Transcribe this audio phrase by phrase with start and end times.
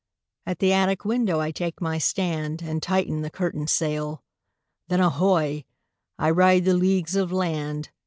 [0.47, 2.63] At the attic window I take my stand.
[2.63, 4.23] And tighten the curtain sail,
[4.87, 5.63] Then, ahoy!
[6.17, 7.91] I ride the leagues of land.